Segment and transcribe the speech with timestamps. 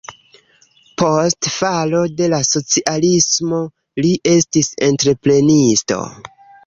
[1.01, 3.59] Post falo de la socialismo
[4.07, 6.01] li estis entreprenisto.